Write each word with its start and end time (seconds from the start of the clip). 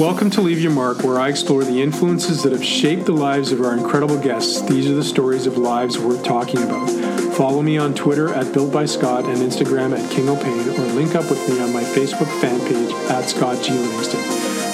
Welcome 0.00 0.30
to 0.30 0.40
Leave 0.40 0.62
Your 0.62 0.72
Mark, 0.72 1.02
where 1.02 1.20
I 1.20 1.28
explore 1.28 1.62
the 1.62 1.82
influences 1.82 2.42
that 2.42 2.52
have 2.52 2.64
shaped 2.64 3.04
the 3.04 3.12
lives 3.12 3.52
of 3.52 3.60
our 3.60 3.76
incredible 3.76 4.18
guests. 4.18 4.62
These 4.62 4.90
are 4.90 4.94
the 4.94 5.04
stories 5.04 5.46
of 5.46 5.58
lives 5.58 5.98
worth 5.98 6.24
talking 6.24 6.62
about. 6.62 6.88
Follow 7.34 7.60
me 7.60 7.76
on 7.76 7.92
Twitter 7.92 8.32
at 8.32 8.50
Built 8.54 8.72
by 8.72 8.86
Scott 8.86 9.26
and 9.26 9.36
Instagram 9.36 9.94
at 9.94 10.10
King 10.10 10.30
O'Pain, 10.30 10.70
or 10.70 10.86
link 10.94 11.14
up 11.14 11.28
with 11.28 11.46
me 11.50 11.60
on 11.60 11.70
my 11.74 11.82
Facebook 11.82 12.30
fan 12.40 12.58
page 12.60 12.90
at 13.10 13.28
Scott 13.28 13.62
G. 13.62 13.72
Livingston. 13.74 14.20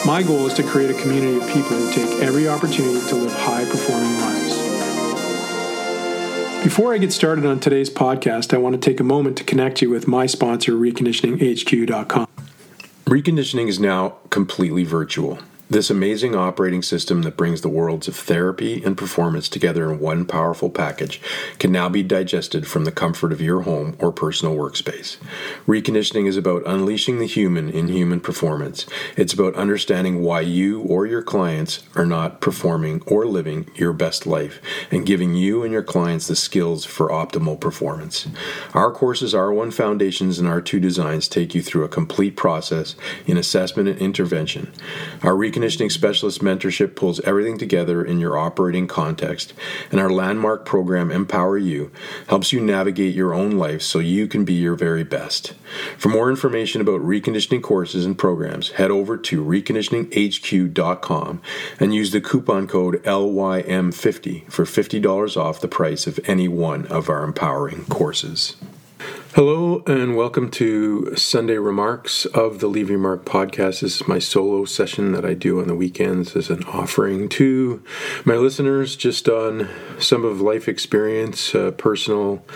My 0.06 0.22
goal 0.22 0.46
is 0.46 0.54
to 0.54 0.62
create 0.62 0.92
a 0.92 1.02
community 1.02 1.38
of 1.38 1.42
people 1.48 1.76
who 1.76 1.92
take 1.92 2.22
every 2.22 2.46
opportunity 2.48 3.04
to 3.08 3.16
live 3.16 3.32
high 3.32 3.64
performing 3.64 4.20
lives. 4.20 4.54
Before 6.62 6.94
I 6.94 6.98
get 6.98 7.12
started 7.12 7.44
on 7.44 7.58
today's 7.58 7.90
podcast, 7.90 8.54
I 8.54 8.58
want 8.58 8.80
to 8.80 8.80
take 8.80 9.00
a 9.00 9.04
moment 9.04 9.36
to 9.38 9.42
connect 9.42 9.82
you 9.82 9.90
with 9.90 10.06
my 10.06 10.26
sponsor, 10.26 10.74
reconditioninghq.com. 10.74 12.28
Reconditioning 13.08 13.68
is 13.68 13.78
now 13.78 14.16
completely 14.30 14.82
virtual. 14.82 15.38
This 15.68 15.90
amazing 15.90 16.36
operating 16.36 16.80
system 16.80 17.22
that 17.22 17.36
brings 17.36 17.62
the 17.62 17.68
worlds 17.68 18.06
of 18.06 18.14
therapy 18.14 18.84
and 18.84 18.96
performance 18.96 19.48
together 19.48 19.90
in 19.90 19.98
one 19.98 20.24
powerful 20.24 20.70
package 20.70 21.20
can 21.58 21.72
now 21.72 21.88
be 21.88 22.04
digested 22.04 22.68
from 22.68 22.84
the 22.84 22.92
comfort 22.92 23.32
of 23.32 23.40
your 23.40 23.62
home 23.62 23.96
or 23.98 24.12
personal 24.12 24.54
workspace. 24.54 25.16
Reconditioning 25.66 26.28
is 26.28 26.36
about 26.36 26.62
unleashing 26.66 27.18
the 27.18 27.26
human 27.26 27.68
in 27.68 27.88
human 27.88 28.20
performance. 28.20 28.86
It's 29.16 29.32
about 29.32 29.56
understanding 29.56 30.22
why 30.22 30.42
you 30.42 30.82
or 30.82 31.04
your 31.04 31.22
clients 31.22 31.82
are 31.96 32.06
not 32.06 32.40
performing 32.40 33.02
or 33.04 33.26
living 33.26 33.68
your 33.74 33.92
best 33.92 34.24
life 34.24 34.60
and 34.92 35.04
giving 35.04 35.34
you 35.34 35.64
and 35.64 35.72
your 35.72 35.82
clients 35.82 36.28
the 36.28 36.36
skills 36.36 36.84
for 36.84 37.08
optimal 37.08 37.58
performance. 37.60 38.28
Our 38.72 38.92
courses 38.92 39.34
R1 39.34 39.74
Foundations 39.74 40.38
and 40.38 40.46
R2 40.46 40.80
Designs 40.80 41.26
take 41.26 41.56
you 41.56 41.62
through 41.62 41.82
a 41.82 41.88
complete 41.88 42.36
process 42.36 42.94
in 43.26 43.36
assessment 43.36 43.88
and 43.88 43.98
intervention. 43.98 44.72
Our 45.24 45.36
Reconditioning 45.56 45.90
Specialist 45.90 46.42
Mentorship 46.42 46.94
pulls 46.94 47.18
everything 47.20 47.56
together 47.56 48.04
in 48.04 48.20
your 48.20 48.36
operating 48.36 48.86
context, 48.86 49.54
and 49.90 49.98
our 49.98 50.10
landmark 50.10 50.66
program, 50.66 51.10
Empower 51.10 51.56
You, 51.56 51.90
helps 52.28 52.52
you 52.52 52.60
navigate 52.60 53.14
your 53.14 53.32
own 53.32 53.52
life 53.52 53.80
so 53.80 53.98
you 53.98 54.28
can 54.28 54.44
be 54.44 54.52
your 54.52 54.74
very 54.74 55.02
best. 55.02 55.54
For 55.96 56.10
more 56.10 56.28
information 56.28 56.82
about 56.82 57.00
reconditioning 57.00 57.62
courses 57.62 58.04
and 58.04 58.18
programs, 58.18 58.72
head 58.72 58.90
over 58.90 59.16
to 59.16 59.42
reconditioninghq.com 59.42 61.40
and 61.80 61.94
use 61.94 62.10
the 62.10 62.20
coupon 62.20 62.66
code 62.66 63.02
LYM50 63.04 64.52
for 64.52 64.66
$50 64.66 65.36
off 65.38 65.62
the 65.62 65.68
price 65.68 66.06
of 66.06 66.20
any 66.24 66.48
one 66.48 66.84
of 66.88 67.08
our 67.08 67.24
empowering 67.24 67.86
courses. 67.86 68.56
Hello 69.36 69.82
and 69.86 70.16
welcome 70.16 70.50
to 70.52 71.14
Sunday 71.14 71.58
Remarks 71.58 72.24
of 72.24 72.60
the 72.60 72.68
Leave 72.68 72.88
Your 72.88 72.98
Mark 72.98 73.26
podcast. 73.26 73.82
This 73.82 74.00
is 74.00 74.08
my 74.08 74.18
solo 74.18 74.64
session 74.64 75.12
that 75.12 75.26
I 75.26 75.34
do 75.34 75.60
on 75.60 75.68
the 75.68 75.74
weekends 75.74 76.34
as 76.34 76.48
an 76.48 76.64
offering 76.64 77.28
to 77.28 77.82
my 78.24 78.36
listeners 78.36 78.96
just 78.96 79.28
on 79.28 79.68
some 79.98 80.24
of 80.24 80.40
life 80.40 80.68
experience, 80.68 81.54
uh, 81.54 81.72
personal 81.72 82.46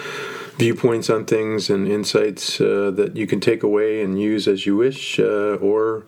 viewpoints 0.57 1.11
on 1.11 1.27
things, 1.27 1.69
and 1.69 1.87
insights 1.87 2.59
uh, 2.63 2.91
that 2.95 3.15
you 3.15 3.27
can 3.27 3.41
take 3.41 3.63
away 3.63 4.03
and 4.03 4.19
use 4.19 4.49
as 4.49 4.65
you 4.65 4.75
wish 4.75 5.21
uh, 5.21 5.57
or 5.57 6.05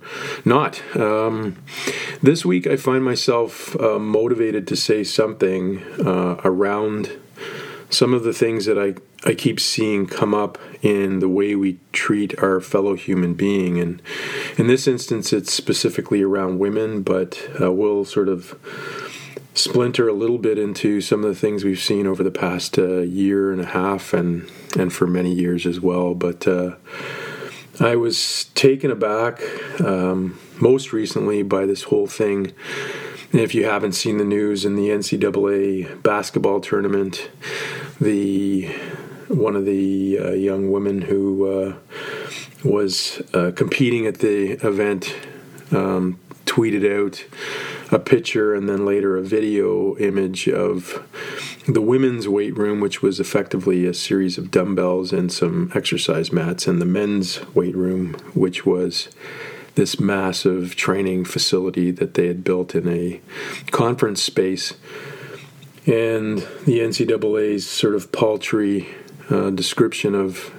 not. 0.47 0.81
Um, 0.97 1.63
this 2.23 2.47
week 2.47 2.67
I 2.67 2.77
find 2.77 3.05
myself 3.05 3.79
uh, 3.79 3.99
motivated 3.99 4.67
to 4.69 4.77
say 4.77 5.05
something 5.05 5.83
uh, 6.01 6.41
around 6.45 7.11
some 7.93 8.15
of 8.15 8.25
the 8.25 8.33
things 8.33 8.65
that 8.65 8.79
I, 8.79 8.95
I 9.29 9.35
keep 9.35 9.61
seeing 9.61 10.07
come 10.07 10.35
up 10.35 10.59
in 10.81 11.19
the 11.19 11.29
way 11.29 11.55
we 11.55 11.79
treat 11.93 12.39
our 12.43 12.61
fellow 12.61 12.95
human 12.95 13.35
being. 13.35 13.79
And 13.79 14.01
in 14.57 14.67
this 14.67 14.87
instance, 14.87 15.33
it's 15.33 15.53
specifically 15.53 16.23
around 16.23 16.59
women, 16.59 17.03
but 17.03 17.51
uh, 17.61 17.71
we'll 17.73 18.05
sort 18.05 18.29
of 18.29 18.59
splinter 19.55 20.09
a 20.09 20.15
little 20.15 20.39
bit 20.39 20.59
into 20.59 21.01
some 21.03 21.25
of 21.25 21.29
the 21.29 21.39
things 21.39 21.65
we've 21.65 21.79
seen 21.79 22.07
over 22.07 22.23
the 22.23 22.31
past 22.31 22.79
uh, 22.79 23.01
year 23.01 23.53
and 23.53 23.61
a 23.61 23.67
half 23.67 24.15
and, 24.15 24.51
and 24.79 24.93
for 24.93 25.07
many 25.07 25.33
years 25.33 25.67
as 25.67 25.79
well. 25.79 26.15
But 26.15 26.49
uh, 26.49 26.77
I 27.79 27.97
was 27.97 28.45
taken 28.55 28.91
aback 28.91 29.43
um, 29.81 30.39
most 30.61 30.93
recently 30.93 31.43
by 31.43 31.67
this 31.67 31.85
whole 31.85 32.07
thing 32.07 32.53
if 33.33 33.55
you 33.55 33.65
haven't 33.65 33.93
seen 33.93 34.19
the 34.19 34.25
news 34.25 34.65
in 34.65 34.77
the 34.77 34.89
NCAA 34.89 36.03
basketball 36.03 36.61
tournament, 36.61 37.31
the 38.01 38.67
one 39.29 39.57
of 39.57 39.65
the 39.65 40.19
uh, 40.19 40.31
young 40.33 40.71
women 40.71 41.03
who 41.03 41.47
uh, 41.51 41.77
was 42.63 43.23
uh, 43.33 43.51
competing 43.57 44.07
at 44.07 44.19
the 44.19 44.53
event 44.67 45.17
um, 45.71 46.19
tweeted 46.45 46.85
out 46.85 47.25
a 47.91 47.99
picture 47.99 48.55
and 48.55 48.69
then 48.69 48.85
later 48.85 49.17
a 49.17 49.23
video 49.23 49.97
image 49.97 50.49
of 50.49 51.03
the 51.67 51.81
women's 51.81 52.29
weight 52.29 52.57
room, 52.57 52.81
which 52.81 53.01
was 53.01 53.21
effectively 53.21 53.87
a 53.87 53.95
series 53.95 54.37
of 54.37 54.51
dumbbells 54.51 55.13
and 55.13 55.33
some 55.33 55.71
exercise 55.75 56.33
mats, 56.33 56.67
and 56.67 56.81
the 56.81 56.87
men's 56.87 57.41
weight 57.55 57.77
room, 57.77 58.15
which 58.35 58.67
was 58.67 59.09
this 59.75 59.99
massive 59.99 60.77
training 60.77 61.25
facility 61.25 61.91
that 61.91 62.15
they 62.15 62.27
had 62.27 62.45
built 62.45 62.75
in 62.75 62.89
a 62.89 63.21
conference 63.71 64.23
space. 64.23 64.75
And 65.87 66.39
the 66.65 66.79
NCAA's 66.79 67.67
sort 67.67 67.95
of 67.95 68.13
paltry 68.13 68.89
uh, 69.31 69.51
description 69.51 70.15
of 70.15 70.53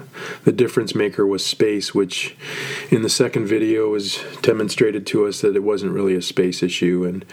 the 0.43 0.51
difference 0.51 0.95
maker 0.95 1.25
was 1.25 1.45
space, 1.45 1.93
which 1.93 2.35
in 2.89 3.01
the 3.01 3.09
second 3.09 3.45
video 3.45 3.89
was 3.89 4.19
demonstrated 4.41 5.05
to 5.07 5.25
us 5.25 5.41
that 5.41 5.55
it 5.55 5.63
wasn't 5.63 5.91
really 5.91 6.15
a 6.15 6.21
space 6.21 6.61
issue. 6.61 7.05
And 7.05 7.25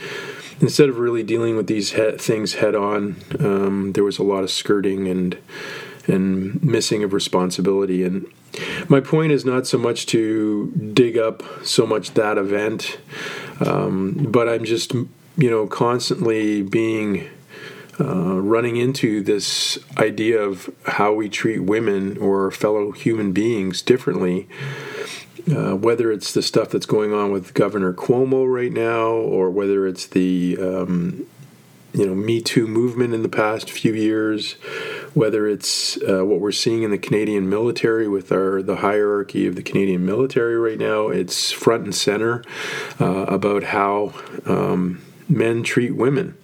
instead 0.61 0.89
of 0.89 0.99
really 0.99 1.23
dealing 1.23 1.57
with 1.57 1.67
these 1.67 1.93
he- 1.93 2.13
things 2.13 2.55
head 2.55 2.75
on, 2.75 3.17
um, 3.39 3.93
there 3.93 4.05
was 4.05 4.19
a 4.19 4.23
lot 4.23 4.45
of 4.45 4.51
skirting 4.51 5.09
and 5.09 5.37
and 6.11 6.63
missing 6.63 7.05
of 7.05 7.13
responsibility. 7.13 8.05
And 8.05 8.27
my 8.89 9.01
point 9.01 9.33
is 9.33 9.45
not 9.45 9.67
so 9.67 9.79
much 9.79 10.07
to 10.07 10.73
dig 10.93 11.17
up 11.17 11.43
so 11.65 11.87
much 11.87 12.15
that 12.15 12.37
event, 12.37 12.99
um, 13.65 14.27
but 14.31 14.49
I'm 14.49 14.65
just, 14.65 14.93
you 14.93 15.51
know, 15.51 15.67
constantly 15.67 16.63
being. 16.63 17.29
Uh, 18.03 18.41
running 18.41 18.79
into 18.79 19.23
this 19.23 19.79
idea 19.99 20.41
of 20.41 20.75
how 20.87 21.13
we 21.13 21.29
treat 21.29 21.59
women 21.59 22.17
or 22.17 22.51
fellow 22.51 22.93
human 22.93 23.31
beings 23.31 23.83
differently, 23.83 24.49
uh, 25.55 25.77
whether 25.77 26.11
it's 26.11 26.33
the 26.33 26.43
stuff 26.43 26.71
that's 26.71 26.87
going 26.87 27.13
on 27.13 27.31
with 27.31 27.53
Governor 27.53 27.93
Cuomo 27.93 28.51
right 28.51 28.73
now, 28.73 29.09
or 29.09 29.51
whether 29.51 29.87
it's 29.87 30.07
the 30.07 30.57
um, 30.59 31.27
you 31.93 32.07
know 32.07 32.15
Me 32.15 32.41
Too 32.41 32.67
movement 32.67 33.15
in 33.15 33.23
the 33.23 33.29
past 33.29 33.71
few 33.71 33.93
years, 33.95 34.57
whether 35.15 35.47
it's 35.47 35.97
uh, 36.03 36.25
what 36.25 36.41
we're 36.41 36.53
seeing 36.53 36.83
in 36.83 36.91
the 36.91 36.99
Canadian 36.99 37.49
military 37.49 38.09
with 38.09 38.31
our 38.33 38.63
the 38.63 38.77
hierarchy 38.77 39.47
of 39.47 39.57
the 39.57 39.63
Canadian 39.63 40.05
military 40.05 40.57
right 40.57 40.79
now. 40.79 41.09
It's 41.09 41.51
front 41.51 41.85
and 41.85 41.95
center 41.95 42.43
uh, 43.01 43.25
about 43.25 43.65
how 43.65 44.13
um, 44.47 45.03
men 45.29 45.63
treat 45.63 45.97
women. 45.97 46.37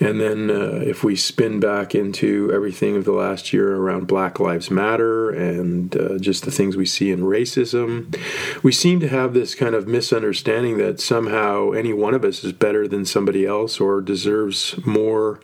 And 0.00 0.20
then 0.20 0.50
uh, 0.50 0.80
if 0.84 1.02
we 1.02 1.16
spin 1.16 1.58
back 1.58 1.94
into 1.94 2.52
everything 2.52 2.96
of 2.96 3.04
the 3.04 3.12
last 3.12 3.52
year 3.52 3.74
around 3.74 4.06
Black 4.06 4.38
Lives 4.38 4.70
Matter 4.70 5.30
and 5.30 5.96
uh, 5.96 6.18
just 6.18 6.44
the 6.44 6.52
things 6.52 6.76
we 6.76 6.86
see 6.86 7.10
in 7.10 7.20
racism, 7.20 8.16
we 8.62 8.70
seem 8.70 9.00
to 9.00 9.08
have 9.08 9.34
this 9.34 9.56
kind 9.56 9.74
of 9.74 9.88
misunderstanding 9.88 10.78
that 10.78 11.00
somehow 11.00 11.72
any 11.72 11.92
one 11.92 12.14
of 12.14 12.24
us 12.24 12.44
is 12.44 12.52
better 12.52 12.86
than 12.86 13.04
somebody 13.04 13.44
else 13.44 13.80
or 13.80 14.00
deserves 14.00 14.76
more 14.86 15.40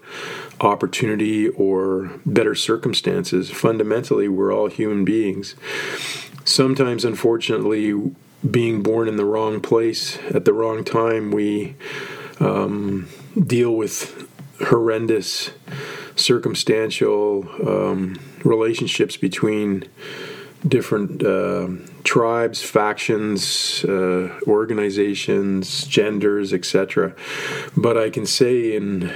opportunity 0.60 1.48
or 1.48 2.12
better 2.24 2.54
circumstances. 2.54 3.50
Fundamentally, 3.50 4.28
we're 4.28 4.54
all 4.54 4.68
human 4.68 5.04
beings. 5.04 5.56
Sometimes, 6.44 7.04
unfortunately, 7.04 7.92
being 8.48 8.82
born 8.82 9.08
in 9.08 9.16
the 9.16 9.24
wrong 9.24 9.60
place 9.60 10.18
at 10.30 10.44
the 10.44 10.52
wrong 10.52 10.84
time, 10.84 11.32
we 11.32 11.74
um, 12.38 13.08
deal 13.46 13.74
with 13.74 14.28
horrendous 14.64 15.50
circumstantial 16.16 17.48
um, 17.66 18.18
relationships 18.44 19.16
between 19.16 19.84
different 20.66 21.22
uh, 21.22 21.68
tribes, 22.04 22.62
factions, 22.62 23.84
uh, 23.84 24.38
organizations, 24.46 25.86
genders, 25.86 26.52
etc. 26.52 27.14
But 27.76 27.98
I 27.98 28.10
can 28.10 28.26
say 28.26 28.74
in 28.74 29.12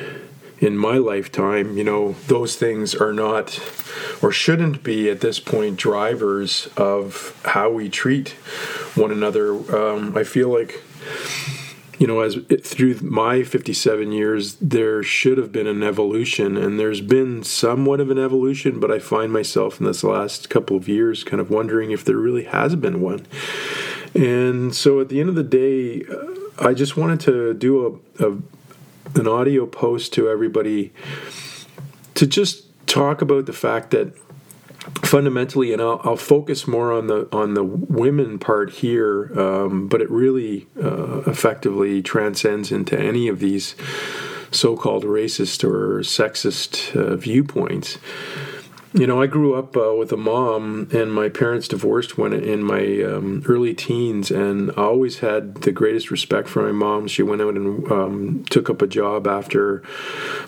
in 0.60 0.76
my 0.76 0.96
lifetime, 0.96 1.76
you 1.76 1.84
know, 1.84 2.16
those 2.26 2.56
things 2.56 2.92
are 2.94 3.12
not 3.12 3.60
or 4.20 4.32
shouldn't 4.32 4.82
be 4.82 5.08
at 5.08 5.20
this 5.20 5.38
point 5.38 5.76
drivers 5.76 6.68
of 6.76 7.40
how 7.44 7.70
we 7.70 7.88
treat 7.88 8.30
one 8.96 9.12
another. 9.12 9.52
Um, 9.74 10.16
I 10.16 10.24
feel 10.24 10.48
like 10.48 10.82
you 11.98 12.06
know, 12.06 12.20
as 12.20 12.36
it, 12.48 12.64
through 12.64 13.00
my 13.00 13.42
57 13.42 14.12
years, 14.12 14.54
there 14.56 15.02
should 15.02 15.36
have 15.36 15.50
been 15.50 15.66
an 15.66 15.82
evolution, 15.82 16.56
and 16.56 16.78
there's 16.78 17.00
been 17.00 17.42
somewhat 17.42 18.00
of 18.00 18.10
an 18.10 18.18
evolution, 18.18 18.78
but 18.78 18.90
I 18.90 19.00
find 19.00 19.32
myself 19.32 19.80
in 19.80 19.86
this 19.86 20.04
last 20.04 20.48
couple 20.48 20.76
of 20.76 20.88
years 20.88 21.24
kind 21.24 21.40
of 21.40 21.50
wondering 21.50 21.90
if 21.90 22.04
there 22.04 22.16
really 22.16 22.44
has 22.44 22.76
been 22.76 23.00
one. 23.00 23.26
And 24.14 24.74
so 24.74 25.00
at 25.00 25.08
the 25.08 25.20
end 25.20 25.28
of 25.28 25.34
the 25.34 25.42
day, 25.42 26.04
uh, 26.04 26.66
I 26.66 26.72
just 26.72 26.96
wanted 26.96 27.20
to 27.20 27.54
do 27.54 28.00
a, 28.18 28.28
a 28.28 28.38
an 29.14 29.26
audio 29.26 29.66
post 29.66 30.12
to 30.14 30.28
everybody 30.28 30.92
to 32.14 32.26
just 32.26 32.64
talk 32.86 33.22
about 33.22 33.46
the 33.46 33.52
fact 33.52 33.90
that 33.90 34.12
fundamentally, 34.96 35.72
and 35.72 35.80
I'll, 35.80 36.00
I'll, 36.04 36.16
focus 36.16 36.66
more 36.66 36.92
on 36.92 37.06
the 37.06 37.28
on 37.32 37.54
the 37.54 37.64
women 37.64 38.38
part 38.38 38.70
here, 38.70 39.32
um, 39.38 39.88
but 39.88 40.00
it 40.00 40.10
really 40.10 40.66
uh, 40.82 41.22
effectively 41.26 42.02
transcends 42.02 42.70
into 42.72 42.98
any 42.98 43.28
of 43.28 43.38
these 43.38 43.74
so-called 44.50 45.04
racist 45.04 45.64
or 45.64 46.00
sexist 46.00 46.96
uh, 46.96 47.16
viewpoints. 47.16 47.98
You 48.94 49.06
know, 49.06 49.20
I 49.20 49.26
grew 49.26 49.54
up 49.54 49.76
uh, 49.76 49.94
with 49.94 50.12
a 50.12 50.16
mom, 50.16 50.88
and 50.92 51.12
my 51.12 51.28
parents 51.28 51.68
divorced 51.68 52.16
when 52.16 52.32
in 52.32 52.62
my 52.62 53.02
um, 53.02 53.42
early 53.46 53.74
teens, 53.74 54.30
and 54.30 54.70
I 54.72 54.82
always 54.82 55.18
had 55.18 55.56
the 55.56 55.72
greatest 55.72 56.10
respect 56.10 56.48
for 56.48 56.62
my 56.62 56.72
mom. 56.72 57.06
She 57.06 57.22
went 57.22 57.42
out 57.42 57.54
and 57.54 57.90
um, 57.92 58.44
took 58.48 58.70
up 58.70 58.80
a 58.80 58.86
job 58.86 59.26
after 59.26 59.82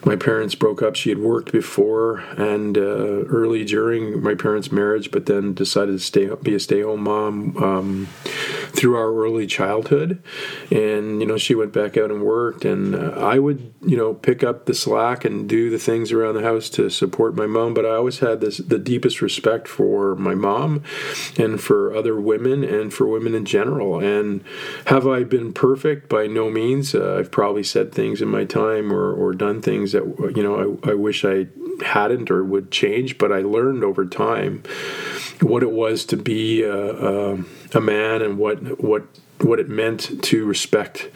my 0.06 0.16
parents 0.16 0.54
broke 0.54 0.80
up. 0.80 0.96
She 0.96 1.10
had 1.10 1.18
worked 1.18 1.52
before 1.52 2.20
and 2.38 2.78
uh, 2.78 2.80
early 3.28 3.64
during 3.64 4.22
my 4.22 4.34
parents' 4.34 4.72
marriage, 4.72 5.10
but 5.10 5.26
then 5.26 5.52
decided 5.52 5.92
to 5.92 5.98
stay 5.98 6.30
be 6.42 6.54
a 6.54 6.60
stay-home 6.60 7.02
mom 7.02 7.56
um, 7.58 8.08
through 8.72 8.96
our 8.96 9.12
early 9.12 9.46
childhood. 9.46 10.22
And 10.70 11.20
you 11.20 11.26
know, 11.26 11.38
she 11.38 11.54
went 11.54 11.72
back 11.72 11.96
out 11.96 12.10
and 12.10 12.22
worked, 12.22 12.64
and 12.64 12.94
uh, 12.94 13.10
I 13.16 13.38
would 13.38 13.72
you 13.82 13.96
know 13.96 14.14
pick 14.14 14.42
up 14.42 14.66
the 14.66 14.74
slack 14.74 15.24
and 15.24 15.48
do 15.48 15.70
the 15.70 15.78
things 15.78 16.12
around 16.12 16.34
the 16.34 16.42
house 16.42 16.68
to 16.70 16.90
support 16.90 17.34
my 17.34 17.46
mom. 17.46 17.74
But 17.74 17.86
I 17.86 17.90
always 17.90 18.18
had 18.18 18.40
this 18.40 18.58
the 18.58 18.78
deepest 18.78 19.20
respect 19.20 19.68
for 19.68 20.14
my 20.16 20.34
mom 20.34 20.82
and 21.38 21.60
for 21.60 21.94
other 21.94 22.20
women 22.20 22.64
and 22.64 22.92
for 22.92 23.06
women 23.06 23.34
in 23.34 23.44
general. 23.44 24.00
And 24.00 24.44
have 24.86 25.06
I 25.06 25.24
been 25.24 25.52
perfect? 25.52 26.08
By 26.08 26.26
no 26.26 26.50
means. 26.50 26.94
Uh, 26.94 27.16
I've 27.18 27.30
probably 27.30 27.62
said 27.62 27.92
things 27.92 28.22
in 28.22 28.28
my 28.28 28.44
time 28.44 28.92
or, 28.92 29.12
or 29.12 29.32
done 29.32 29.62
things 29.62 29.92
that 29.92 30.04
you 30.36 30.42
know 30.42 30.78
I, 30.84 30.90
I 30.90 30.94
wish 30.94 31.24
I 31.24 31.46
hadn't 31.82 32.30
or 32.30 32.44
would 32.44 32.70
change, 32.70 33.18
but 33.18 33.32
I 33.32 33.40
learned 33.40 33.84
over 33.84 34.04
time 34.04 34.62
what 35.40 35.62
it 35.62 35.70
was 35.70 36.04
to 36.06 36.16
be 36.16 36.62
a, 36.62 37.32
a, 37.32 37.38
a 37.74 37.80
man 37.80 38.22
and 38.22 38.38
what 38.38 38.82
what 38.82 39.04
what 39.42 39.60
it 39.60 39.68
meant 39.68 40.22
to 40.24 40.44
respect 40.44 41.10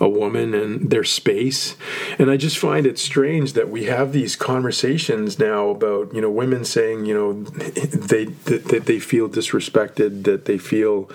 a 0.00 0.08
woman 0.08 0.54
and 0.54 0.90
their 0.90 1.04
space. 1.04 1.76
And 2.18 2.30
I 2.30 2.36
just 2.36 2.58
find 2.58 2.86
it 2.86 2.98
strange 2.98 3.52
that 3.52 3.68
we 3.68 3.84
have 3.84 4.12
these 4.12 4.36
conversations 4.36 5.38
now 5.38 5.68
about, 5.68 6.12
you 6.14 6.20
know, 6.20 6.30
women 6.30 6.64
saying, 6.64 7.06
you 7.06 7.14
know, 7.14 7.32
they 7.42 8.24
that 8.24 8.84
they 8.86 8.98
feel 8.98 9.28
disrespected, 9.28 10.24
that 10.24 10.44
they 10.44 10.58
feel, 10.58 11.10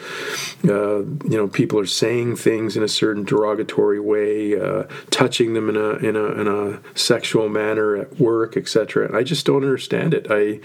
uh, 0.66 1.00
you 1.00 1.38
know, 1.38 1.48
people 1.48 1.80
are 1.80 1.86
saying 1.86 2.38
things 2.38 2.78
in 2.78 2.84
a 2.84 2.88
certain 2.88 3.24
derogatory 3.24 4.00
way, 4.00 4.60
uh, 4.60 4.84
touching 5.10 5.54
them 5.54 5.70
in 5.70 5.76
a 5.76 5.92
in 5.98 6.16
a 6.16 6.26
in 6.40 6.48
a 6.48 6.80
sexual 6.98 7.50
manner 7.50 7.96
at 7.98 8.20
work, 8.20 8.56
etc. 8.56 9.08
And 9.08 9.16
I 9.16 9.24
just 9.24 9.46
don't 9.46 9.64
understand 9.64 10.14
it. 10.14 10.28
I 10.30 10.60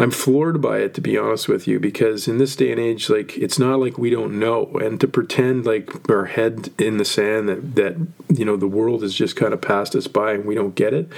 I'm 0.00 0.10
floored 0.10 0.60
by 0.60 0.78
it 0.78 0.94
to 0.94 1.00
be 1.00 1.18
honest 1.18 1.48
with 1.48 1.66
you 1.66 1.80
because 1.80 2.28
in 2.28 2.38
this 2.38 2.56
day 2.56 2.70
and 2.70 2.80
age, 2.80 3.10
like 3.10 3.36
it's 3.36 3.58
not 3.58 3.80
like 3.80 3.98
we 3.98 4.10
don't 4.10 4.38
know, 4.38 4.66
and 4.80 5.00
to 5.00 5.08
pretend 5.20 5.66
like 5.66 6.08
our 6.08 6.24
head 6.24 6.70
in 6.78 6.96
the 6.96 7.04
sand 7.04 7.46
that 7.46 7.74
that 7.74 7.94
you 8.30 8.42
know 8.42 8.56
the 8.56 8.66
world 8.66 9.02
has 9.02 9.12
just 9.14 9.36
kind 9.36 9.52
of 9.52 9.60
passed 9.60 9.94
us 9.94 10.06
by 10.06 10.32
and 10.32 10.46
we 10.46 10.54
don't 10.54 10.74
get 10.74 10.94
it. 10.94 11.12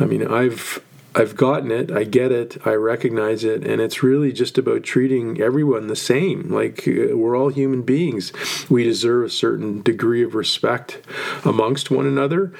I 0.00 0.06
mean, 0.06 0.26
I've 0.26 0.82
I've 1.14 1.36
gotten 1.36 1.70
it, 1.70 1.90
I 1.90 2.04
get 2.04 2.32
it, 2.32 2.56
I 2.66 2.72
recognize 2.72 3.44
it, 3.44 3.66
and 3.66 3.82
it's 3.82 4.02
really 4.02 4.32
just 4.32 4.56
about 4.56 4.82
treating 4.82 5.42
everyone 5.42 5.88
the 5.88 5.96
same. 5.96 6.48
Like 6.48 6.88
uh, 6.88 7.18
we're 7.18 7.36
all 7.36 7.50
human 7.50 7.82
beings. 7.82 8.32
We 8.70 8.82
deserve 8.82 9.26
a 9.26 9.30
certain 9.30 9.82
degree 9.82 10.22
of 10.22 10.34
respect 10.34 11.02
amongst 11.44 11.90
one 11.90 12.06
another. 12.06 12.54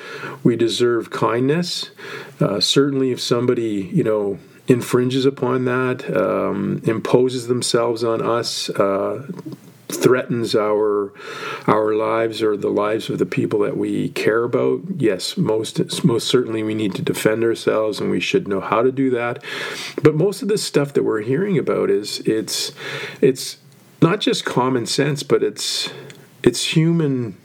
We 0.45 0.55
deserve 0.55 1.09
kindness. 1.09 1.93
Uh, 2.41 2.61
certainly, 2.61 3.11
if 3.11 3.23
somebody, 3.23 3.91
you 3.91 4.05
know, 4.05 4.39
infringes 4.67 5.25
upon 5.25 5.65
that, 5.65 6.15
um, 6.15 6.83
imposes 6.85 7.49
themselves 7.49 8.05
on 8.05 8.21
us, 8.21 8.69
uh, 8.69 9.27
threatens 9.89 10.55
our 10.55 11.13
our 11.67 11.95
lives 11.95 12.43
or 12.43 12.57
the 12.57 12.69
lives 12.69 13.09
of 13.09 13.19
the 13.19 13.27
people 13.27 13.61
that 13.61 13.77
we 13.77 14.11
care 14.11 14.45
about 14.45 14.81
yes 14.97 15.37
most 15.37 16.05
most 16.05 16.29
certainly 16.29 16.63
we 16.63 16.75
need 16.75 16.95
to 16.95 17.03
defend 17.03 17.43
ourselves 17.43 18.01
and 18.01 18.11
we 18.11 18.21
should 18.21 18.47
know 18.47 18.61
how 18.61 18.83
to 18.83 18.93
do 18.93 19.11
that. 19.11 19.43
But 20.03 20.15
most 20.15 20.43
of 20.43 20.49
this 20.49 20.63
stuff 20.63 20.93
that 20.95 21.05
we're 21.05 21.23
hearing 21.23 21.59
about 21.59 21.91
is 21.91 22.21
it's 22.21 22.73
it's 23.21 23.59
not 24.03 24.21
just 24.21 24.45
common 24.45 24.87
sense 24.87 25.23
but 25.23 25.43
it's 25.43 25.91
it's 26.43 26.77
human 26.77 27.37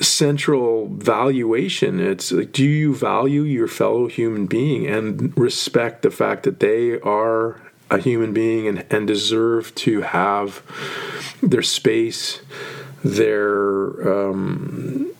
central 0.00 0.88
valuation. 0.88 2.00
It's 2.00 2.32
like 2.32 2.52
do 2.52 2.64
you 2.64 2.94
value 2.94 3.42
your 3.42 3.68
fellow 3.68 4.08
human 4.08 4.46
being 4.46 4.86
and 4.86 5.36
respect 5.36 6.02
the 6.02 6.10
fact 6.10 6.42
that 6.44 6.60
they 6.60 7.00
are 7.00 7.60
a 7.90 7.98
human 7.98 8.32
being 8.32 8.66
and, 8.66 8.84
and 8.90 9.06
deserve 9.06 9.74
to 9.76 10.02
have 10.02 10.62
their 11.42 11.62
space, 11.62 12.40
their 13.02 14.30
um, 14.30 15.12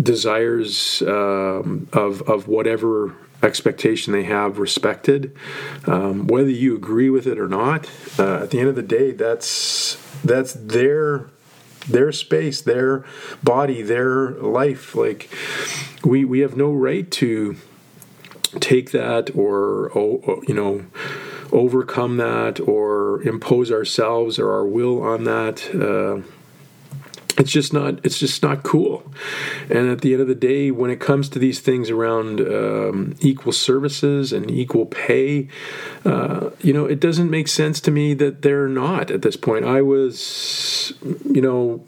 desires 0.00 1.02
um, 1.02 1.88
of 1.92 2.22
of 2.22 2.48
whatever 2.48 3.14
expectation 3.42 4.12
they 4.12 4.24
have 4.24 4.58
respected, 4.58 5.36
um, 5.86 6.26
whether 6.26 6.50
you 6.50 6.74
agree 6.74 7.10
with 7.10 7.26
it 7.26 7.38
or 7.38 7.48
not. 7.48 7.88
Uh, 8.18 8.42
at 8.42 8.50
the 8.50 8.58
end 8.58 8.68
of 8.68 8.74
the 8.74 8.82
day, 8.82 9.12
that's 9.12 9.96
that's 10.24 10.54
their 10.54 11.26
their 11.88 12.12
space, 12.12 12.62
their 12.62 13.04
body, 13.42 13.82
their 13.82 14.30
life. 14.30 14.94
Like 14.94 15.30
we 16.04 16.24
we 16.24 16.40
have 16.40 16.56
no 16.56 16.72
right 16.72 17.10
to 17.12 17.56
take 18.60 18.92
that 18.92 19.34
or 19.36 19.90
oh, 19.98 20.42
you 20.46 20.54
know 20.54 20.84
overcome 21.54 22.16
that 22.18 22.60
or 22.60 23.22
impose 23.22 23.70
ourselves 23.70 24.38
or 24.38 24.52
our 24.52 24.66
will 24.66 25.02
on 25.02 25.24
that. 25.24 25.74
Uh, 25.74 26.28
it's 27.36 27.50
just 27.50 27.72
not 27.72 27.98
it's 28.04 28.18
just 28.18 28.42
not 28.42 28.62
cool 28.62 29.12
and 29.68 29.90
at 29.90 30.02
the 30.02 30.12
end 30.12 30.22
of 30.22 30.28
the 30.28 30.34
day 30.34 30.70
when 30.70 30.88
it 30.88 31.00
comes 31.00 31.28
to 31.28 31.38
these 31.38 31.58
things 31.58 31.90
around 31.90 32.40
um, 32.40 33.16
equal 33.20 33.52
services 33.52 34.32
and 34.32 34.50
equal 34.50 34.86
pay 34.86 35.48
uh, 36.04 36.50
you 36.60 36.72
know 36.72 36.84
it 36.86 37.00
doesn't 37.00 37.30
make 37.30 37.48
sense 37.48 37.80
to 37.80 37.90
me 37.90 38.14
that 38.14 38.42
they're 38.42 38.68
not 38.68 39.10
at 39.10 39.22
this 39.22 39.36
point 39.36 39.64
i 39.64 39.82
was 39.82 40.92
you 41.02 41.40
know 41.40 41.84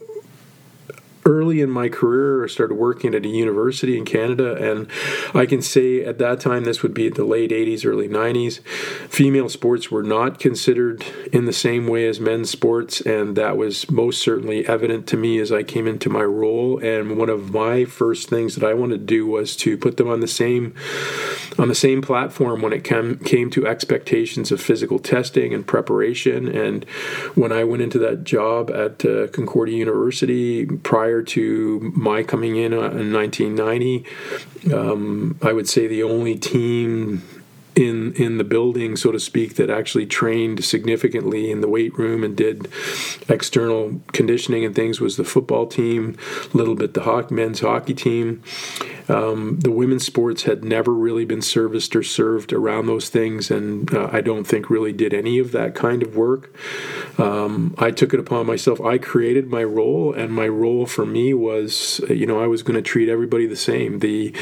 early 1.27 1.61
in 1.61 1.69
my 1.71 1.89
career, 1.89 2.45
I 2.45 2.47
started 2.47 2.77
working 2.77 3.15
at 3.15 3.27
a 3.27 3.29
university 3.29 3.99
in 3.99 4.05
Canada, 4.05 4.55
and 4.55 4.89
I 5.35 5.45
can 5.45 5.61
say 5.61 6.05
at 6.05 6.19
that 6.19 6.41
time, 6.41 6.65
this 6.65 6.83
would 6.83 6.95
be 6.95 7.09
the 7.09 7.25
late 7.25 7.51
80s, 7.51 7.85
early 7.85 8.09
90s, 8.09 8.61
female 9.09 9.49
sports 9.49 9.91
were 9.91 10.05
not 10.05 10.39
considered 10.39 11.05
in 11.33 11.45
the 11.45 11.53
same 11.53 11.87
way 11.89 12.07
as 12.07 12.21
men's 12.21 12.49
sports, 12.49 13.01
and 13.01 13.37
that 13.37 13.57
was 13.57 13.91
most 13.91 14.23
certainly 14.23 14.67
evident 14.67 15.07
to 15.09 15.17
me 15.17 15.39
as 15.39 15.51
I 15.51 15.63
came 15.63 15.87
into 15.87 16.09
my 16.09 16.23
role. 16.23 16.79
And 16.79 17.19
one 17.19 17.29
of 17.29 17.53
my 17.53 17.85
first 17.85 18.29
things 18.31 18.55
that 18.55 18.65
I 18.65 18.75
wanted 18.75 18.99
to 18.99 19.05
do 19.05 19.27
was 19.27 19.57
to 19.57 19.77
put 19.77 19.97
them 19.97 20.09
on 20.09 20.21
the 20.21 20.29
same 20.29 20.75
on 21.59 21.69
the 21.69 21.75
same 21.75 22.03
platform 22.03 22.61
when 22.63 22.73
it 22.73 22.85
came 22.85 23.19
came 23.19 23.51
to 23.51 23.67
expectations 23.67 24.53
of 24.53 24.61
physical 24.61 24.99
testing 24.99 25.55
and 25.55 25.67
preparation. 25.67 26.49
And 26.49 26.85
when 27.35 27.51
I 27.51 27.65
went 27.65 27.83
into 27.83 27.99
that 28.01 28.25
job 28.25 28.71
at 28.71 29.05
uh, 29.05 29.29
Concordia 29.29 29.77
University 29.77 30.67
prior 30.67 31.16
prior 31.17 31.23
to 31.23 31.93
my 31.95 32.23
coming 32.23 32.57
in 32.57 32.73
uh, 32.73 32.91
in 32.91 33.13
1990, 33.13 34.05
um, 34.75 35.39
I 35.43 35.53
would 35.53 35.69
say 35.69 35.87
the 35.87 36.03
only 36.03 36.37
team 36.37 37.23
in 37.77 38.15
in 38.15 38.39
the 38.39 38.45
building, 38.45 38.97
so 38.97 39.13
to 39.13 39.21
speak, 39.21 39.57
that 39.57 39.71
actually 39.71 40.07
trained 40.07 40.65
significantly 40.65 41.51
in 41.51 41.61
the 41.61 41.69
weight 41.69 41.97
room 41.99 42.25
and 42.25 42.35
did 42.35 42.69
external 43.29 44.01
conditioning 44.13 44.65
and 44.65 44.75
things 44.75 45.01
was 45.01 45.17
the 45.17 45.25
football 45.25 45.67
team, 45.67 46.17
a 46.53 46.57
little 46.57 46.75
bit 46.75 46.95
the 46.95 47.03
hockey, 47.03 47.35
men's 47.35 47.61
hockey 47.61 47.95
team. 47.95 48.43
Um, 49.09 49.61
the 49.61 49.71
women's 49.71 50.05
sports 50.05 50.45
had 50.45 50.65
never 50.65 50.93
really 50.93 51.25
been 51.25 51.43
serviced 51.43 51.95
or 51.95 52.03
served 52.03 52.53
around 52.53 52.87
those 52.87 53.09
things, 53.09 53.51
and 53.51 53.93
uh, 53.95 54.09
I 54.13 54.21
don't 54.21 54.45
think 54.45 54.69
really 54.69 54.93
did 54.93 55.15
any 55.15 55.39
of 55.39 55.53
that 55.53 55.75
kind 55.75 56.03
of 56.03 56.17
work. 56.17 56.53
Um, 57.19 57.75
I 57.79 57.93
took 57.93 58.13
it 58.15 58.21
upon 58.21 58.47
myself. 58.47 58.81
I 58.81 58.99
created 58.99 59.49
my 59.49 59.63
role, 59.63 60.13
and 60.13 60.33
my 60.33 60.49
role 60.49 60.87
for 60.87 61.07
me 61.07 61.35
was, 61.35 62.01
you 62.09 62.27
know, 62.27 62.43
I 62.43 62.47
was 62.47 62.63
going 62.63 62.75
to 62.75 62.83
treat 62.83 63.09
everybody 63.09 63.47
the 63.47 63.55
same. 63.57 64.01
The 64.01 64.35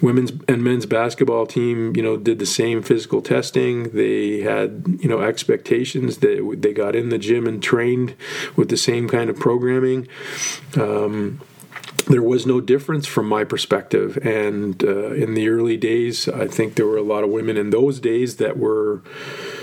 women's 0.00 0.32
and 0.48 0.64
men's 0.64 0.86
basketball 0.86 1.46
team, 1.46 1.94
you 1.94 2.02
know, 2.02 2.16
did 2.16 2.38
the 2.38 2.46
same 2.46 2.75
physical 2.82 3.22
testing. 3.22 3.90
They 3.90 4.40
had, 4.40 4.98
you 5.00 5.08
know, 5.08 5.20
expectations. 5.20 6.18
that 6.18 6.56
they 6.60 6.72
got 6.72 6.94
in 6.96 7.08
the 7.08 7.18
gym 7.18 7.46
and 7.46 7.62
trained 7.62 8.14
with 8.54 8.68
the 8.68 8.76
same 8.76 9.08
kind 9.08 9.30
of 9.30 9.38
programming. 9.38 10.08
Um, 10.76 11.40
there 12.06 12.22
was 12.22 12.46
no 12.46 12.60
difference 12.60 13.06
from 13.06 13.28
my 13.28 13.44
perspective. 13.44 14.16
And 14.18 14.82
uh, 14.84 15.10
in 15.10 15.34
the 15.34 15.48
early 15.48 15.76
days, 15.76 16.28
I 16.28 16.46
think 16.46 16.74
there 16.74 16.86
were 16.86 16.96
a 16.96 17.02
lot 17.02 17.24
of 17.24 17.30
women 17.30 17.56
in 17.56 17.70
those 17.70 17.98
days 17.98 18.36
that 18.36 18.56
were 18.56 19.02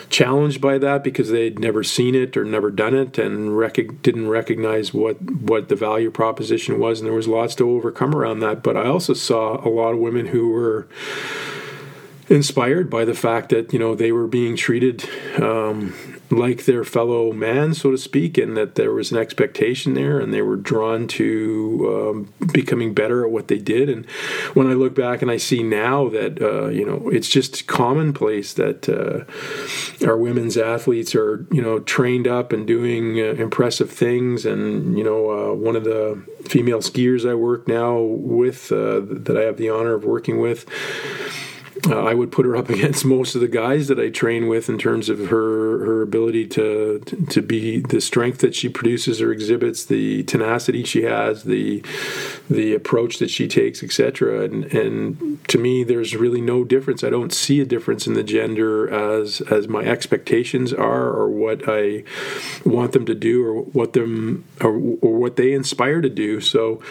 challenged 0.10 0.62
by 0.62 0.78
that 0.78 1.04
because 1.04 1.30
they'd 1.30 1.58
never 1.58 1.84
seen 1.84 2.14
it 2.14 2.38
or 2.38 2.44
never 2.44 2.70
done 2.70 2.94
it 2.94 3.18
and 3.18 3.58
rec- 3.58 4.02
didn't 4.04 4.28
recognize 4.30 4.94
what 4.94 5.20
what 5.22 5.70
the 5.70 5.76
value 5.76 6.12
proposition 6.12 6.78
was 6.78 7.00
and 7.00 7.08
there 7.08 7.16
was 7.16 7.28
lots 7.28 7.56
to 7.56 7.68
overcome 7.68 8.14
around 8.14 8.40
that 8.40 8.62
but 8.62 8.78
i 8.78 8.86
also 8.86 9.16
saw 9.16 9.60
a 9.68 9.70
lot 9.70 9.92
of 9.92 9.98
women 9.98 10.28
who 10.28 10.52
were 10.52 10.88
inspired 12.30 12.90
by 12.90 13.06
the 13.06 13.14
fact 13.14 13.50
that 13.50 13.74
you 13.74 13.80
know 13.80 13.96
they 13.96 14.12
were 14.12 14.28
being 14.28 14.56
treated 14.56 15.08
um, 15.42 15.94
like 16.30 16.66
their 16.66 16.84
fellow 16.84 17.32
man, 17.32 17.74
so 17.74 17.92
to 17.92 17.98
speak, 17.98 18.38
and 18.38 18.58
that 18.58 18.76
there 18.76 18.92
was 18.92 19.12
an 19.12 19.18
expectation 19.18 19.94
there, 19.94 20.20
and 20.20 20.34
they 20.34 20.42
were 20.42 20.56
drawn 20.56 21.08
to 21.08 22.34
um, 22.36 22.48
becoming 22.52 22.94
better 22.94 23.24
at 23.24 23.32
what 23.32 23.48
they 23.48 23.58
did. 23.58 23.90
And 23.90 24.10
when 24.54 24.68
I 24.68 24.74
look 24.74 24.96
back 24.96 25.22
and 25.22 25.30
I 25.30 25.38
see 25.38 25.64
now 25.64 26.10
that 26.10 26.42
uh, 26.42 26.68
you 26.68 26.86
know 26.86 27.10
it's 27.10 27.30
just 27.30 27.68
commonplace 27.68 28.54
that 28.54 28.90
uh, 28.90 30.06
our 30.08 30.18
women's 30.18 30.58
athletes 30.58 31.16
are 31.16 31.46
you 31.52 31.62
know 31.62 31.80
trained 31.80 32.28
up 32.28 32.52
and 32.52 32.66
doing 32.66 33.20
uh, 33.20 33.34
impressive 33.42 33.92
things, 33.92 34.46
and 34.46 34.98
you 34.98 35.04
know 35.04 35.30
uh, 35.30 35.54
one 35.54 35.76
of 35.76 35.84
the 35.84 36.24
female 36.46 36.80
skiers 36.80 37.30
I 37.30 37.36
work 37.36 37.68
now 37.68 38.00
with 38.00 38.72
uh, 38.72 39.02
that 39.02 39.38
I 39.38 39.42
have 39.42 39.58
the 39.58 39.70
honor 39.70 39.94
of 39.94 40.06
working 40.06 40.40
with 40.40 40.66
uh, 41.88 42.04
I 42.04 42.14
would 42.14 42.32
put 42.32 42.46
her 42.46 42.56
up 42.56 42.70
against 42.76 43.06
most 43.06 43.36
of 43.36 43.42
the 43.42 43.48
guys 43.48 43.88
that 43.88 44.00
I 44.00 44.10
train 44.10 44.48
with 44.48 44.70
in 44.70 44.78
terms 44.78 45.10
of 45.10 45.28
her 45.28 45.86
her 45.86 46.02
ability 46.02 46.48
to 46.48 47.00
to 47.30 47.42
be 47.42 47.80
the 47.80 48.02
strength 48.02 48.40
that 48.40 48.56
she 48.56 48.70
produces 48.70 49.22
or 49.22 49.32
exhibits, 49.32 49.86
the 49.86 50.24
tenacity 50.24 50.84
she 50.84 51.04
has, 51.04 51.44
the 51.44 51.84
the 52.50 52.74
approach 52.74 53.20
that 53.20 53.30
she 53.30 53.48
takes, 53.48 53.84
etc. 53.84 54.44
And 54.44 54.66
and 54.74 55.48
to 55.50 55.58
me, 55.58 55.84
there's 55.84 56.16
really 56.16 56.42
no 56.42 56.64
difference. 56.64 57.04
I 57.04 57.10
don't 57.10 57.34
see 57.34 57.60
a 57.60 57.66
difference 57.66 58.08
in 58.08 58.14
the 58.14 58.24
gender 58.24 58.90
as 58.90 59.42
as 59.42 59.68
my 59.68 59.82
expectations 59.82 60.74
are, 60.74 61.08
or 61.08 61.30
what 61.30 61.64
I 61.68 62.04
want 62.66 62.94
them 62.94 63.06
to 63.06 63.16
do, 63.16 63.46
or 63.46 63.62
what 63.62 63.94
them 63.94 64.46
or, 64.62 64.74
or 65.02 65.18
what 65.18 65.36
they 65.36 65.54
inspire 65.54 66.02
to 66.02 66.10
do. 66.10 66.40
So, 66.40 66.82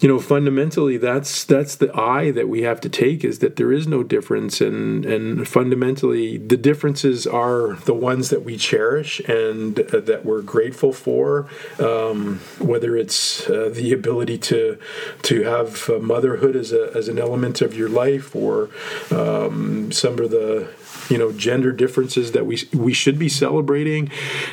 you 0.00 0.08
know, 0.08 0.18
fundamentally, 0.18 0.96
that's 0.96 1.44
that's 1.44 1.76
the 1.76 1.94
eye 1.96 2.30
that 2.32 2.48
we 2.48 2.62
have 2.62 2.80
to 2.82 2.88
take 2.88 3.24
is 3.24 3.38
that 3.40 3.56
there 3.56 3.72
is 3.72 3.86
no 3.86 4.02
difference, 4.02 4.17
and 4.60 5.04
and 5.04 5.48
fundamentally, 5.48 6.36
the 6.36 6.56
differences 6.56 7.26
are 7.26 7.74
the 7.84 7.94
ones 7.94 8.30
that 8.30 8.44
we 8.44 8.56
cherish 8.56 9.20
and 9.20 9.78
uh, 9.80 10.00
that 10.00 10.24
we're 10.24 10.42
grateful 10.42 10.92
for. 10.92 11.46
Um, 11.78 12.40
whether 12.58 12.96
it's 12.96 13.48
uh, 13.48 13.70
the 13.72 13.92
ability 13.92 14.38
to 14.38 14.78
to 15.22 15.42
have 15.44 15.88
motherhood 16.00 16.56
as 16.56 16.72
a 16.72 16.90
as 16.94 17.08
an 17.08 17.18
element 17.18 17.60
of 17.60 17.74
your 17.74 17.88
life, 17.88 18.34
or 18.34 18.70
um, 19.10 19.90
some 19.92 20.18
of 20.18 20.30
the 20.30 20.68
you 21.08 21.18
know 21.18 21.32
gender 21.32 21.72
differences 21.72 22.32
that 22.32 22.46
we 22.46 22.58
we 22.72 22.92
should 22.92 23.18
be 23.18 23.28
celebrating 23.28 24.10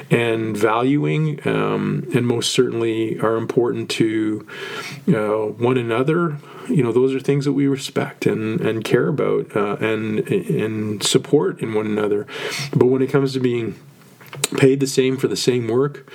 and 0.10 0.56
valuing, 0.56 1.46
um, 1.48 2.08
and 2.14 2.28
most 2.28 2.52
certainly 2.52 3.20
are 3.20 3.36
important 3.36 3.90
to 3.92 4.48
uh, 5.10 5.48
one 5.52 5.78
another. 5.78 6.38
You 6.68 6.84
know, 6.84 6.92
those 6.92 7.14
are 7.14 7.20
things 7.20 7.46
that 7.46 7.54
we 7.54 7.68
respect 7.68 8.26
and 8.26 8.62
and 8.62 8.84
care 8.84 9.08
about 9.08 9.56
uh, 9.56 9.76
and 9.80 10.20
and 10.30 11.04
support 11.04 11.62
in 11.62 11.74
one 11.74 11.86
another. 11.86 12.28
But 12.76 12.88
when 12.88 13.02
it 13.02 13.10
comes 13.10 13.34
to 13.34 13.40
being 13.40 13.76
paid 14.58 14.80
the 14.80 14.88
same 14.88 15.18
for 15.18 15.28
the 15.28 15.38
same 15.38 15.68
work, 15.68 16.12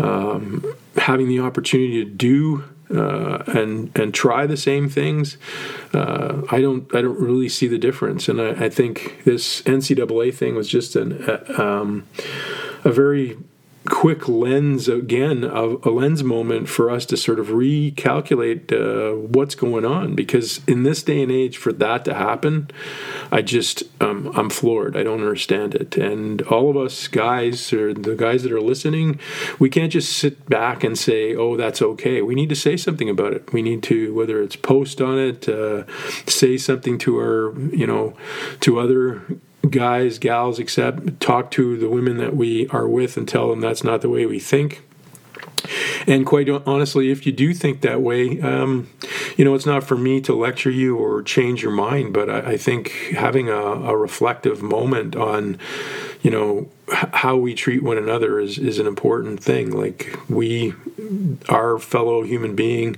um, 0.00 0.64
having 0.96 1.28
the 1.28 1.40
opportunity 1.40 2.04
to 2.04 2.10
do 2.10 2.64
uh, 2.90 3.42
and 3.46 3.96
and 3.96 4.12
try 4.12 4.46
the 4.46 4.56
same 4.56 4.88
things, 4.88 5.36
uh, 5.92 6.42
I 6.50 6.60
don't 6.60 6.92
I 6.94 7.02
don't 7.02 7.18
really 7.18 7.48
see 7.48 7.68
the 7.68 7.78
difference. 7.78 8.28
And 8.28 8.40
I, 8.40 8.66
I 8.66 8.68
think 8.68 9.22
this 9.24 9.62
NCAA 9.62 10.34
thing 10.34 10.54
was 10.54 10.68
just 10.68 10.96
an 10.96 11.22
uh, 11.24 11.62
um, 11.62 12.06
a 12.84 12.90
very 12.90 13.36
quick 13.86 14.28
lens 14.28 14.88
again 14.88 15.44
of 15.44 15.84
a 15.84 15.90
lens 15.90 16.24
moment 16.24 16.68
for 16.68 16.90
us 16.90 17.04
to 17.06 17.16
sort 17.16 17.38
of 17.38 17.48
recalculate 17.48 18.72
uh, 18.72 19.16
what's 19.16 19.54
going 19.54 19.84
on. 19.84 20.14
Because 20.14 20.60
in 20.66 20.82
this 20.84 21.02
day 21.02 21.22
and 21.22 21.30
age 21.30 21.56
for 21.56 21.72
that 21.72 22.04
to 22.04 22.14
happen 22.14 22.70
i 23.30 23.42
just 23.42 23.82
um, 24.00 24.30
i'm 24.34 24.50
floored. 24.50 24.96
I 24.96 25.02
don't 25.02 25.20
understand 25.20 25.74
it. 25.74 25.96
And 25.96 26.42
all 26.42 26.70
of 26.70 26.76
us 26.76 27.08
guys 27.08 27.72
or 27.72 27.92
the 27.92 28.14
guys 28.14 28.42
that 28.42 28.52
are 28.52 28.60
listening 28.60 29.18
we 29.58 29.68
can't 29.68 29.92
just 29.92 30.16
sit 30.16 30.48
back 30.48 30.84
and 30.84 30.98
say 30.98 31.34
oh 31.34 31.56
that's 31.56 31.82
okay. 31.82 32.22
We 32.22 32.34
need 32.34 32.48
to 32.48 32.56
say 32.56 32.76
something 32.76 33.08
about 33.08 33.32
it. 33.34 33.52
We 33.52 33.62
need 33.62 33.82
to 33.84 34.14
whether 34.14 34.42
it's 34.42 34.56
post 34.56 35.00
on 35.00 35.18
it 35.18 35.48
uh, 35.48 35.84
say 36.26 36.56
something 36.56 36.98
to 36.98 37.18
our 37.18 37.58
you 37.70 37.86
know 37.86 38.14
to 38.60 38.78
other 38.78 39.22
guys, 39.70 40.18
gals, 40.18 40.58
except 40.58 41.20
talk 41.20 41.50
to 41.52 41.76
the 41.76 41.88
women 41.88 42.18
that 42.18 42.36
we 42.36 42.68
are 42.68 42.88
with 42.88 43.16
and 43.16 43.28
tell 43.28 43.50
them 43.50 43.60
that's 43.60 43.84
not 43.84 44.00
the 44.00 44.08
way 44.08 44.26
we 44.26 44.38
think. 44.38 44.82
And 46.06 46.26
quite 46.26 46.48
honestly, 46.48 47.10
if 47.10 47.26
you 47.26 47.32
do 47.32 47.54
think 47.54 47.80
that 47.80 48.02
way, 48.02 48.40
um, 48.40 48.88
you 49.36 49.44
know, 49.44 49.54
it's 49.54 49.66
not 49.66 49.84
for 49.84 49.96
me 49.96 50.20
to 50.22 50.34
lecture 50.34 50.70
you 50.70 50.96
or 50.96 51.22
change 51.22 51.62
your 51.62 51.72
mind, 51.72 52.12
but 52.12 52.28
I, 52.28 52.52
I 52.52 52.56
think 52.56 52.90
having 53.16 53.48
a, 53.48 53.54
a, 53.54 53.96
reflective 53.96 54.62
moment 54.62 55.16
on, 55.16 55.58
you 56.24 56.30
know, 56.30 56.68
how 56.88 57.36
we 57.36 57.54
treat 57.54 57.82
one 57.82 57.98
another 57.98 58.40
is, 58.40 58.56
is 58.56 58.78
an 58.78 58.86
important 58.86 59.42
thing. 59.42 59.70
Like, 59.70 60.18
we, 60.26 60.72
our 61.50 61.78
fellow 61.78 62.22
human 62.22 62.56
being, 62.56 62.96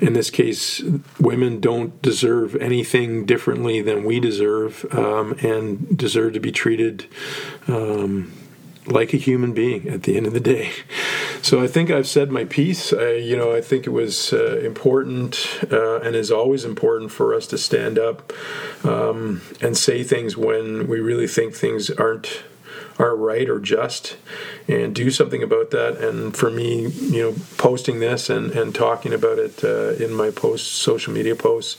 in 0.00 0.12
this 0.12 0.28
case, 0.28 0.82
women 1.18 1.60
don't 1.60 2.00
deserve 2.02 2.54
anything 2.56 3.24
differently 3.24 3.80
than 3.80 4.04
we 4.04 4.20
deserve 4.20 4.84
um, 4.94 5.32
and 5.42 5.96
deserve 5.96 6.34
to 6.34 6.40
be 6.40 6.52
treated. 6.52 7.06
Um, 7.66 8.32
like 8.86 9.12
a 9.12 9.18
human 9.18 9.52
being 9.52 9.86
at 9.88 10.04
the 10.04 10.16
end 10.16 10.26
of 10.26 10.32
the 10.32 10.40
day. 10.40 10.70
So 11.40 11.62
I 11.62 11.68
think 11.68 11.88
I've 11.88 12.08
said 12.08 12.32
my 12.32 12.44
piece. 12.44 12.92
I, 12.92 13.12
you 13.12 13.36
know, 13.36 13.54
I 13.54 13.60
think 13.60 13.86
it 13.86 13.90
was 13.90 14.32
uh, 14.32 14.58
important 14.58 15.60
uh, 15.70 16.00
and 16.00 16.16
is 16.16 16.32
always 16.32 16.64
important 16.64 17.12
for 17.12 17.32
us 17.32 17.46
to 17.46 17.56
stand 17.56 17.96
up 17.96 18.32
um, 18.84 19.40
and 19.60 19.78
say 19.78 20.02
things 20.02 20.36
when 20.36 20.88
we 20.88 20.98
really 20.98 21.28
think 21.28 21.54
things 21.54 21.90
aren't 21.90 22.42
aren't 22.98 23.18
right 23.18 23.48
or 23.48 23.60
just 23.60 24.16
and 24.66 24.94
do 24.94 25.10
something 25.10 25.42
about 25.42 25.70
that. 25.70 25.98
And 25.98 26.36
for 26.36 26.50
me 26.50 26.88
you 26.88 27.22
know 27.22 27.34
posting 27.56 28.00
this 28.00 28.30
and, 28.30 28.50
and 28.52 28.74
talking 28.74 29.12
about 29.12 29.38
it 29.38 29.64
uh, 29.64 29.92
in 30.02 30.12
my 30.12 30.30
post 30.30 30.72
social 30.72 31.12
media 31.12 31.34
posts 31.34 31.76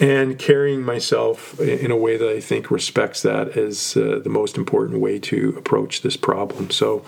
and 0.00 0.38
carrying 0.38 0.82
myself 0.82 1.58
in 1.60 1.90
a 1.90 1.96
way 1.96 2.16
that 2.16 2.28
i 2.28 2.40
think 2.40 2.70
respects 2.70 3.22
that 3.22 3.48
is 3.56 3.96
uh, 3.96 4.20
the 4.22 4.30
most 4.30 4.56
important 4.56 5.00
way 5.00 5.18
to 5.18 5.54
approach 5.56 6.02
this 6.02 6.16
problem. 6.16 6.70
So 6.70 7.04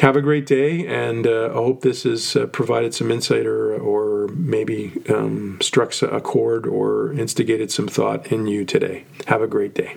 have 0.00 0.16
a 0.16 0.22
great 0.22 0.46
day 0.46 0.86
and 0.86 1.26
uh, 1.26 1.48
i 1.50 1.54
hope 1.54 1.80
this 1.80 2.02
has 2.02 2.36
uh, 2.36 2.46
provided 2.46 2.94
some 2.94 3.10
insight 3.10 3.46
or, 3.46 3.74
or 3.76 4.28
maybe 4.28 4.92
um, 5.08 5.58
struck 5.60 5.92
a 6.02 6.20
chord 6.20 6.66
or 6.66 7.12
instigated 7.12 7.70
some 7.70 7.86
thought 7.86 8.26
in 8.32 8.46
you 8.46 8.64
today. 8.64 9.04
Have 9.26 9.40
a 9.40 9.46
great 9.46 9.74
day 9.74 9.96